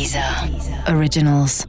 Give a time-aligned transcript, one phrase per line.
[0.00, 0.24] Deezer
[0.96, 1.66] Originals.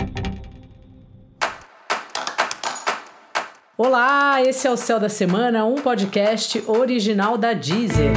[3.78, 8.14] Olá, esse é o Céu da Semana, um podcast original da Deezer.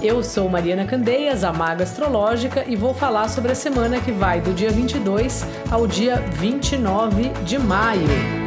[0.00, 4.40] Eu sou Mariana Candeias, a Maga Astrológica, e vou falar sobre a semana que vai
[4.40, 8.45] do dia 22 ao dia 29 de maio.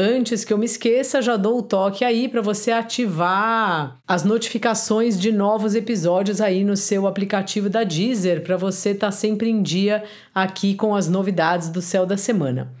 [0.00, 5.18] Antes que eu me esqueça, já dou o toque aí para você ativar as notificações
[5.18, 9.60] de novos episódios aí no seu aplicativo da Deezer, para você estar tá sempre em
[9.60, 12.72] dia aqui com as novidades do céu da semana.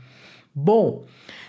[0.54, 1.02] Bom,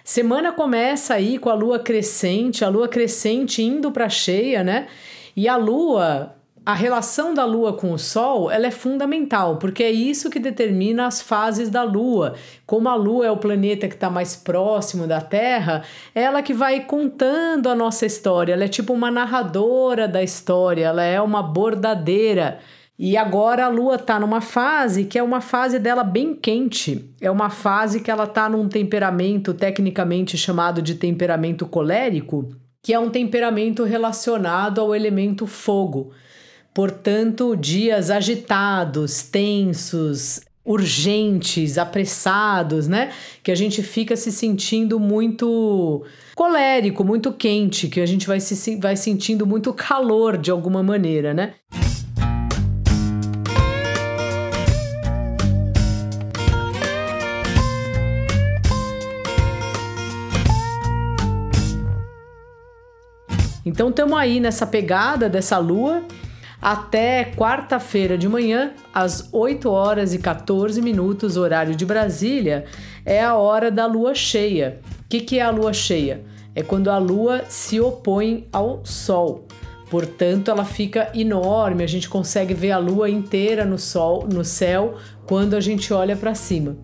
[0.03, 4.87] semana começa aí com a lua crescente, a lua crescente indo para cheia, né?
[5.35, 6.35] E a lua
[6.69, 11.07] a relação da Lua com o Sol ela é fundamental, porque é isso que determina
[11.07, 12.35] as fases da Lua.
[12.63, 15.81] Como a Lua é o planeta que está mais próximo da Terra,
[16.13, 18.53] é ela que vai contando a nossa história.
[18.53, 22.59] Ela é tipo uma narradora da história, ela é uma bordadeira.
[22.99, 27.03] E agora a Lua está numa fase que é uma fase dela bem quente.
[27.19, 32.47] É uma fase que ela está num temperamento tecnicamente chamado de temperamento colérico,
[32.83, 36.11] que é um temperamento relacionado ao elemento fogo.
[36.73, 43.11] Portanto, dias agitados, tensos, urgentes, apressados, né?
[43.43, 46.03] Que a gente fica se sentindo muito
[46.35, 51.33] colérico, muito quente, que a gente vai, se, vai sentindo muito calor de alguma maneira,
[51.33, 51.55] né?
[63.65, 66.03] Então estamos aí nessa pegada dessa lua
[66.61, 72.65] até quarta-feira de manhã, às 8 horas e 14 minutos, horário de Brasília,
[73.05, 74.79] é a hora da lua cheia.
[75.05, 76.23] O que, que é a lua cheia?
[76.53, 79.47] É quando a lua se opõe ao sol.
[79.89, 84.97] Portanto, ela fica enorme, a gente consegue ver a lua inteira no sol, no céu,
[85.25, 86.77] quando a gente olha para cima.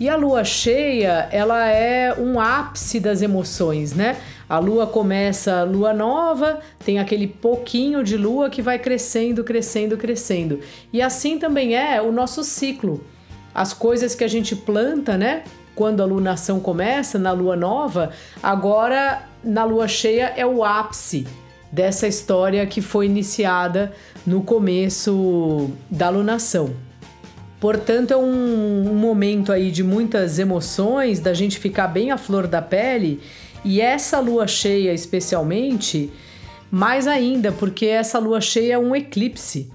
[0.00, 4.16] E a lua cheia, ela é um ápice das emoções, né?
[4.54, 10.60] A lua começa lua nova, tem aquele pouquinho de lua que vai crescendo, crescendo, crescendo.
[10.92, 13.04] E assim também é o nosso ciclo.
[13.52, 15.42] As coisas que a gente planta, né?
[15.74, 21.26] Quando a lunação começa, na lua nova, agora na lua cheia é o ápice
[21.72, 23.92] dessa história que foi iniciada
[24.24, 26.72] no começo da lunação.
[27.58, 32.46] Portanto, é um, um momento aí de muitas emoções, da gente ficar bem à flor
[32.46, 33.20] da pele
[33.64, 36.12] e essa lua cheia, especialmente,
[36.70, 39.70] mais ainda, porque essa lua cheia é um eclipse.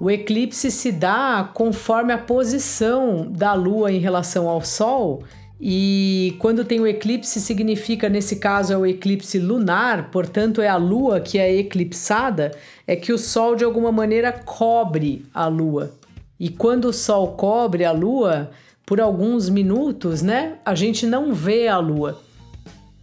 [0.00, 5.22] O eclipse se dá conforme a posição da lua em relação ao sol.
[5.60, 10.76] E quando tem o eclipse, significa, nesse caso, é o eclipse lunar, portanto, é a
[10.76, 12.50] lua que é eclipsada,
[12.86, 15.92] é que o sol de alguma maneira cobre a lua.
[16.38, 18.50] E quando o sol cobre a lua,
[18.84, 22.20] por alguns minutos, né, a gente não vê a lua.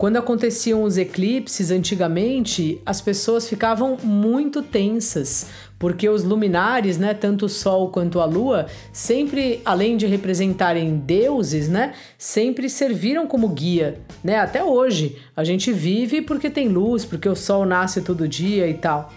[0.01, 5.45] Quando aconteciam os eclipses antigamente, as pessoas ficavam muito tensas,
[5.77, 11.69] porque os luminares, né, tanto o sol quanto a lua, sempre além de representarem deuses,
[11.69, 14.39] né, sempre serviram como guia, né?
[14.39, 18.73] Até hoje a gente vive porque tem luz, porque o sol nasce todo dia e
[18.73, 19.13] tal.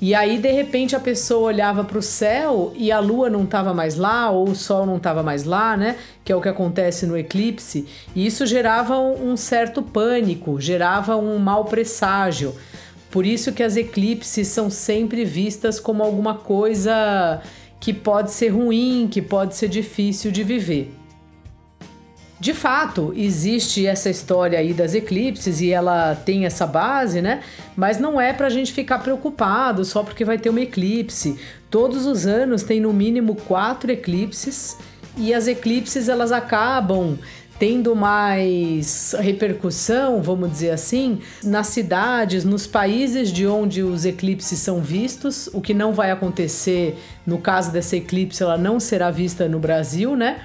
[0.00, 3.72] E aí, de repente, a pessoa olhava para o céu e a lua não estava
[3.72, 5.96] mais lá, ou o sol não estava mais lá, né?
[6.24, 7.86] Que é o que acontece no eclipse.
[8.14, 12.54] E isso gerava um certo pânico, gerava um mau presságio.
[13.10, 17.40] Por isso que as eclipses são sempre vistas como alguma coisa
[17.78, 20.92] que pode ser ruim, que pode ser difícil de viver.
[22.44, 27.40] De fato, existe essa história aí das eclipses e ela tem essa base, né?
[27.74, 31.38] Mas não é para a gente ficar preocupado só porque vai ter uma eclipse.
[31.70, 34.76] Todos os anos tem no mínimo quatro eclipses
[35.16, 37.18] e as eclipses elas acabam
[37.58, 44.82] tendo mais repercussão, vamos dizer assim, nas cidades, nos países de onde os eclipses são
[44.82, 46.94] vistos, o que não vai acontecer
[47.26, 50.42] no caso dessa eclipse, ela não será vista no Brasil, né?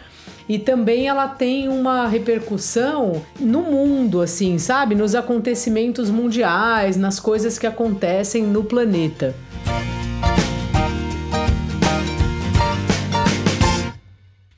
[0.49, 4.95] E também ela tem uma repercussão no mundo, assim, sabe?
[4.95, 9.35] Nos acontecimentos mundiais, nas coisas que acontecem no planeta.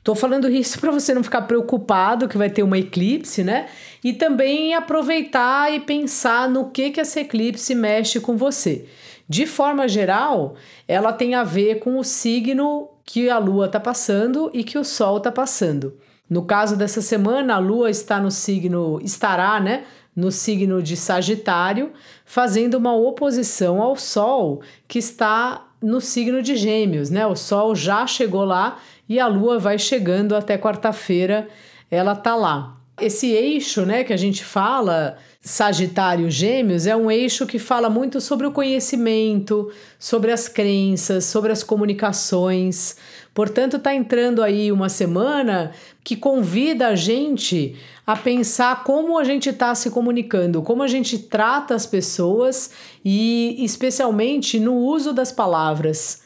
[0.02, 3.66] Tô falando isso para você não ficar preocupado que vai ter uma eclipse, né?
[4.02, 8.86] E também aproveitar e pensar no que que essa eclipse mexe com você.
[9.28, 10.56] De forma geral,
[10.88, 14.82] ela tem a ver com o signo que a lua está passando e que o
[14.82, 15.98] sol está passando.
[16.30, 19.84] No caso dessa semana, a lua está no signo, estará, né?
[20.16, 21.92] No signo de Sagitário,
[22.24, 27.26] fazendo uma oposição ao Sol, que está no signo de Gêmeos, né?
[27.26, 31.48] O Sol já chegou lá e a Lua vai chegando até quarta-feira,
[31.90, 32.78] ela tá lá.
[33.02, 38.20] Esse eixo, né, que a gente fala, Sagitário Gêmeos, é um eixo que fala muito
[38.20, 42.96] sobre o conhecimento, sobre as crenças, sobre as comunicações.
[43.34, 45.72] Portanto, está entrando aí uma semana
[46.04, 47.74] que convida a gente
[48.06, 52.70] a pensar como a gente está se comunicando, como a gente trata as pessoas
[53.04, 56.22] e, especialmente, no uso das palavras.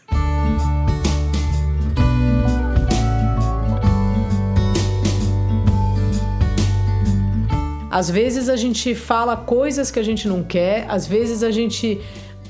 [7.96, 11.98] Às vezes a gente fala coisas que a gente não quer, às vezes a gente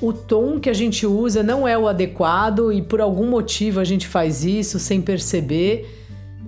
[0.01, 3.85] o tom que a gente usa não é o adequado e por algum motivo a
[3.85, 5.89] gente faz isso sem perceber.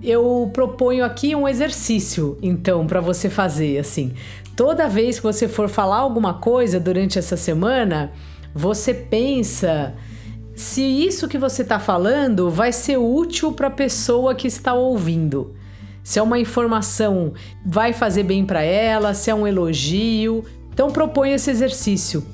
[0.02, 4.12] Eu proponho aqui um exercício, então, para você fazer assim.
[4.54, 8.12] Toda vez que você for falar alguma coisa durante essa semana,
[8.54, 9.94] você pensa
[10.54, 15.54] se isso que você está falando vai ser útil para a pessoa que está ouvindo
[16.02, 17.32] se é uma informação
[17.64, 20.44] vai fazer bem para ela, se é um elogio.
[20.72, 22.24] Então propõe esse exercício.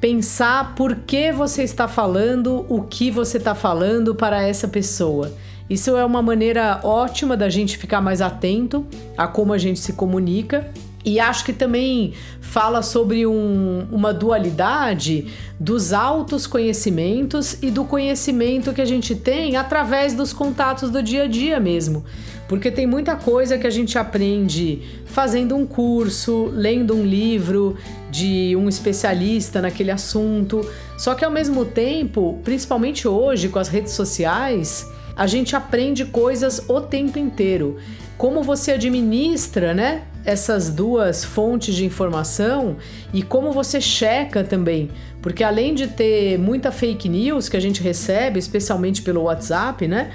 [0.00, 5.32] Pensar por que você está falando, o que você está falando para essa pessoa.
[5.68, 8.86] Isso é uma maneira ótima da gente ficar mais atento
[9.16, 10.70] a como a gente se comunica
[11.04, 15.26] e acho que também fala sobre um, uma dualidade
[15.58, 21.24] dos altos conhecimentos e do conhecimento que a gente tem através dos contatos do dia
[21.24, 22.04] a dia mesmo.
[22.48, 27.76] Porque tem muita coisa que a gente aprende fazendo um curso, lendo um livro
[28.10, 30.66] de um especialista naquele assunto.
[30.96, 36.62] Só que ao mesmo tempo, principalmente hoje com as redes sociais, a gente aprende coisas
[36.68, 37.76] o tempo inteiro
[38.18, 42.76] como você administra, né, essas duas fontes de informação
[43.14, 44.90] e como você checa também,
[45.22, 50.10] porque além de ter muita fake news que a gente recebe, especialmente pelo WhatsApp, né,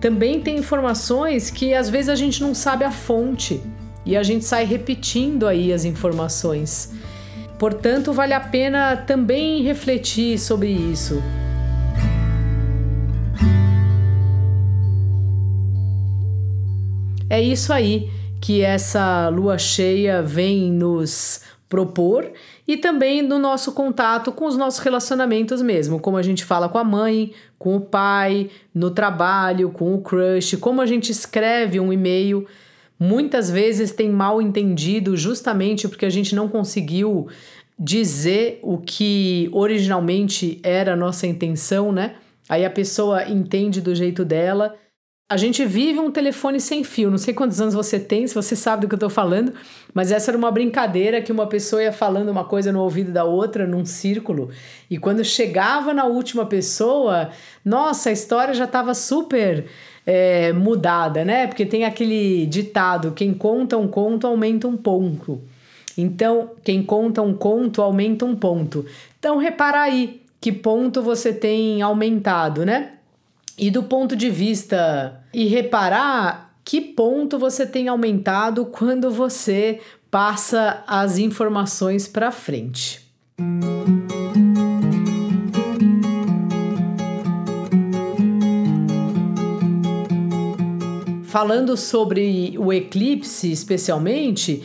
[0.00, 3.60] também tem informações que às vezes a gente não sabe a fonte
[4.04, 6.94] e a gente sai repetindo aí as informações.
[7.58, 11.20] Portanto, vale a pena também refletir sobre isso.
[17.28, 18.10] É isso aí
[18.40, 22.30] que essa lua cheia vem nos propor
[22.66, 26.78] e também no nosso contato com os nossos relacionamentos mesmo, como a gente fala com
[26.78, 31.92] a mãe, com o pai, no trabalho, com o crush, como a gente escreve um
[31.92, 32.46] e-mail.
[32.98, 37.28] Muitas vezes tem mal entendido justamente porque a gente não conseguiu
[37.78, 42.16] dizer o que originalmente era a nossa intenção, né?
[42.48, 44.74] Aí a pessoa entende do jeito dela
[45.30, 47.10] a gente vive um telefone sem fio.
[47.10, 49.52] Não sei quantos anos você tem, se você sabe do que eu tô falando,
[49.92, 53.24] mas essa era uma brincadeira que uma pessoa ia falando uma coisa no ouvido da
[53.24, 54.48] outra num círculo.
[54.88, 57.28] E quando chegava na última pessoa,
[57.62, 59.66] nossa, a história já estava super
[60.06, 61.46] é, mudada, né?
[61.46, 65.42] Porque tem aquele ditado: quem conta um conto aumenta um ponto.
[65.98, 68.86] Então, quem conta um conto aumenta um ponto.
[69.18, 72.92] Então, repara aí que ponto você tem aumentado, né?
[73.58, 80.84] E do ponto de vista e reparar que ponto você tem aumentado quando você passa
[80.86, 83.08] as informações para frente.
[91.24, 94.62] Falando sobre o eclipse especialmente,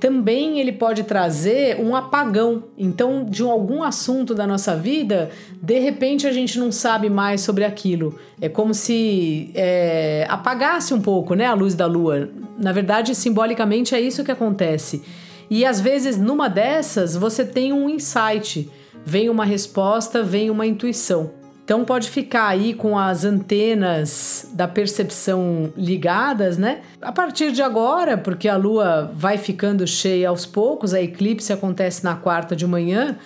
[0.00, 2.64] também ele pode trazer um apagão.
[2.76, 5.30] Então, de algum assunto da nossa vida,
[5.62, 8.18] de repente a gente não sabe mais sobre aquilo.
[8.40, 12.30] É como se é, apagasse um pouco né, a luz da lua.
[12.58, 15.02] Na verdade, simbolicamente é isso que acontece.
[15.50, 18.70] E às vezes, numa dessas, você tem um insight,
[19.04, 21.39] vem uma resposta, vem uma intuição.
[21.70, 26.80] Então pode ficar aí com as antenas da percepção ligadas, né?
[27.00, 32.02] A partir de agora, porque a lua vai ficando cheia aos poucos, a eclipse acontece
[32.02, 33.16] na quarta de manhã,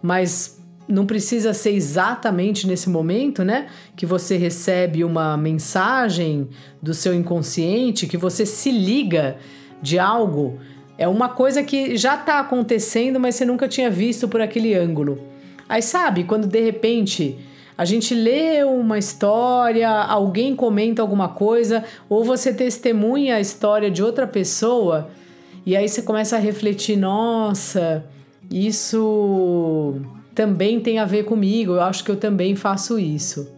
[0.00, 3.66] mas não precisa ser exatamente nesse momento, né?
[3.96, 6.48] Que você recebe uma mensagem
[6.80, 9.38] do seu inconsciente, que você se liga
[9.82, 10.60] de algo.
[10.96, 15.18] É uma coisa que já está acontecendo, mas você nunca tinha visto por aquele ângulo.
[15.68, 17.36] Aí sabe, quando de repente
[17.78, 24.02] a gente lê uma história, alguém comenta alguma coisa, ou você testemunha a história de
[24.02, 25.08] outra pessoa,
[25.64, 28.04] e aí você começa a refletir: nossa,
[28.50, 29.94] isso
[30.34, 33.48] também tem a ver comigo, eu acho que eu também faço isso.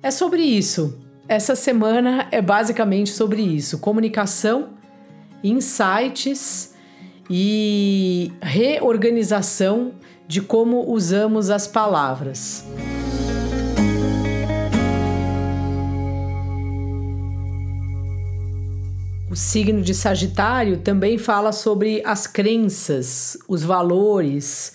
[0.00, 0.96] É sobre isso.
[1.26, 4.68] Essa semana é basicamente sobre isso: comunicação,
[5.42, 6.76] insights
[7.28, 9.94] e reorganização
[10.28, 12.64] de como usamos as palavras.
[19.32, 24.74] O signo de Sagitário também fala sobre as crenças, os valores,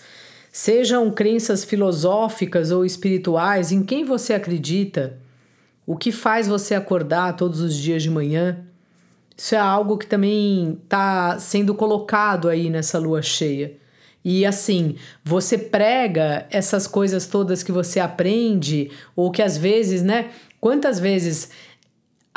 [0.52, 5.20] sejam crenças filosóficas ou espirituais, em quem você acredita,
[5.86, 8.58] o que faz você acordar todos os dias de manhã.
[9.38, 13.78] Isso é algo que também está sendo colocado aí nessa lua cheia.
[14.26, 20.32] E assim, você prega essas coisas todas que você aprende, ou que às vezes, né?
[20.60, 21.52] Quantas vezes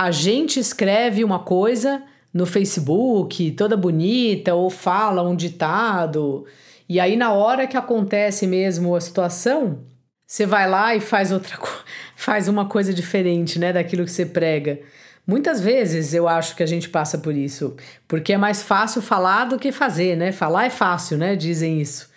[0.00, 2.02] a gente escreve uma coisa
[2.32, 6.46] no Facebook, toda bonita, ou fala um ditado,
[6.88, 9.84] e aí na hora que acontece mesmo a situação,
[10.26, 11.58] você vai lá e faz outra
[12.16, 14.80] faz uma coisa diferente, né, daquilo que você prega.
[15.26, 17.76] Muitas vezes eu acho que a gente passa por isso,
[18.08, 20.32] porque é mais fácil falar do que fazer, né?
[20.32, 21.36] Falar é fácil, né?
[21.36, 22.08] Dizem isso.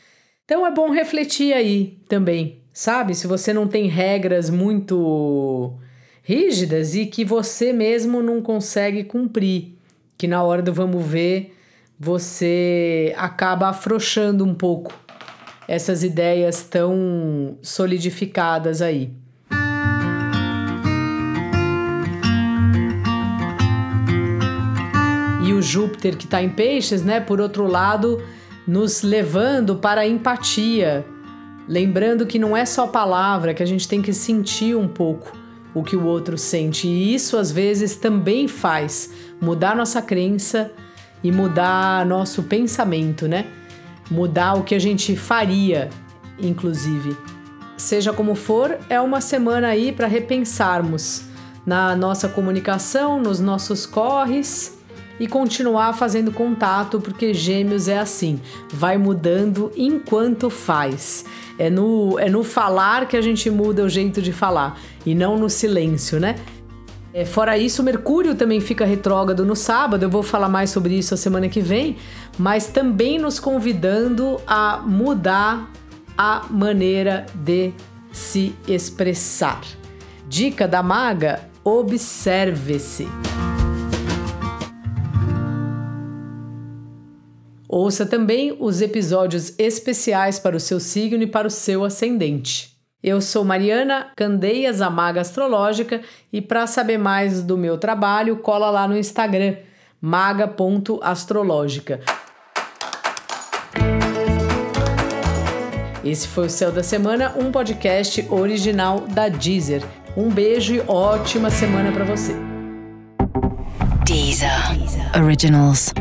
[0.45, 3.13] Então é bom refletir aí também, sabe?
[3.13, 5.77] Se você não tem regras muito
[6.23, 9.77] rígidas e que você mesmo não consegue cumprir,
[10.17, 11.53] que na hora do vamos ver
[11.99, 14.93] você acaba afrouxando um pouco
[15.67, 19.11] essas ideias tão solidificadas aí.
[25.45, 28.23] E o Júpiter que está em peixes, né, por outro lado,
[28.65, 31.05] nos levando para a empatia,
[31.67, 35.42] lembrando que não é só palavra, que a gente tem que sentir um pouco
[35.73, 36.87] o que o outro sente.
[36.87, 39.09] E isso às vezes também faz
[39.41, 40.71] mudar nossa crença
[41.23, 43.45] e mudar nosso pensamento, né?
[44.11, 45.89] Mudar o que a gente faria,
[46.39, 47.15] inclusive.
[47.77, 51.23] Seja como for, é uma semana aí para repensarmos
[51.65, 54.82] na nossa comunicação, nos nossos corres
[55.20, 58.39] e continuar fazendo contato, porque Gêmeos é assim,
[58.72, 61.25] vai mudando enquanto faz.
[61.58, 65.38] É no, é no falar que a gente muda o jeito de falar e não
[65.38, 66.36] no silêncio, né?
[67.13, 71.13] É, fora isso, Mercúrio também fica retrógrado no sábado, eu vou falar mais sobre isso
[71.13, 71.98] a semana que vem,
[72.39, 75.72] mas também nos convidando a mudar
[76.17, 77.72] a maneira de
[78.12, 79.62] se expressar.
[80.27, 83.08] Dica da maga: observe-se.
[87.75, 92.77] Ouça também os episódios especiais para o seu signo e para o seu ascendente.
[93.01, 96.01] Eu sou Mariana Candeias, a Maga Astrológica,
[96.31, 99.55] e para saber mais do meu trabalho, cola lá no Instagram,
[99.99, 101.99] maga.astrológica.
[106.05, 109.83] Esse foi o Céu da Semana, um podcast original da Deezer.
[110.15, 112.35] Um beijo e ótima semana para você.
[114.05, 114.51] Deezer.
[115.19, 115.91] Originals.